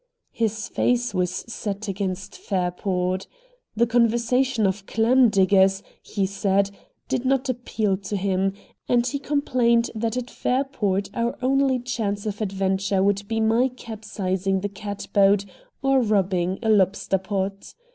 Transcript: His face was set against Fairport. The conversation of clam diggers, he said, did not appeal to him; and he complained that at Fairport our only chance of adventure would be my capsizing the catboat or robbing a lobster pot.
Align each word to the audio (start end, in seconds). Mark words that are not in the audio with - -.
His 0.31 0.67
face 0.67 1.13
was 1.13 1.29
set 1.29 1.87
against 1.87 2.35
Fairport. 2.35 3.27
The 3.75 3.85
conversation 3.85 4.65
of 4.65 4.87
clam 4.87 5.29
diggers, 5.29 5.83
he 6.01 6.25
said, 6.25 6.71
did 7.07 7.23
not 7.23 7.49
appeal 7.49 7.97
to 7.97 8.17
him; 8.17 8.53
and 8.89 9.05
he 9.05 9.19
complained 9.19 9.91
that 9.93 10.17
at 10.17 10.31
Fairport 10.31 11.11
our 11.13 11.37
only 11.43 11.77
chance 11.77 12.25
of 12.25 12.41
adventure 12.41 13.03
would 13.03 13.27
be 13.27 13.39
my 13.39 13.67
capsizing 13.67 14.61
the 14.61 14.69
catboat 14.69 15.45
or 15.83 16.01
robbing 16.01 16.57
a 16.63 16.69
lobster 16.71 17.19
pot. 17.19 17.75